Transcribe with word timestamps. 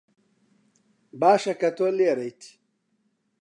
باشە 1.19 1.53
کە 1.59 1.69
تۆ 1.77 1.87
لێرەیت. 1.97 2.41